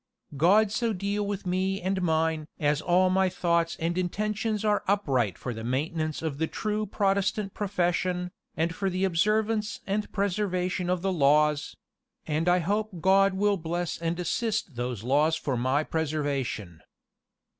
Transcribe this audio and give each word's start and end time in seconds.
"God 0.35 0.71
so 0.71 0.93
deal 0.93 1.27
with 1.27 1.45
me 1.45 1.79
and 1.79 2.01
mine 2.01 2.47
as 2.59 2.81
all 2.81 3.11
my 3.11 3.29
thoughts 3.29 3.75
and 3.79 3.99
intentions 3.99 4.65
are 4.65 4.83
upright 4.87 5.37
for 5.37 5.53
the 5.53 5.63
maintenance 5.63 6.23
of 6.23 6.39
the 6.39 6.47
true 6.47 6.87
Protestant 6.87 7.53
profession, 7.53 8.31
and 8.57 8.73
for 8.73 8.89
the 8.89 9.03
observance 9.03 9.79
and 9.85 10.11
preservation 10.11 10.89
of 10.89 11.03
the 11.03 11.13
laws; 11.13 11.77
and 12.25 12.49
I 12.49 12.57
hope 12.57 12.99
God 12.99 13.35
will 13.35 13.57
bless 13.57 13.99
and 13.99 14.19
assist 14.19 14.73
those 14.75 15.03
laws 15.03 15.35
for 15.35 15.55
my 15.55 15.83
preservation." 15.83 16.81